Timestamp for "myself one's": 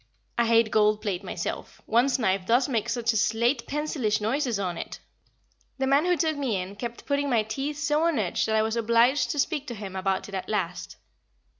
1.23-2.17